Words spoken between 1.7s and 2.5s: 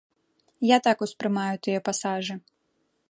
пасажы.